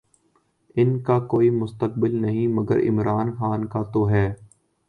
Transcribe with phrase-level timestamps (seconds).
[0.75, 4.33] ان کا کوئی مستقبل نہیں، مگر عمران خان کا تو ہے۔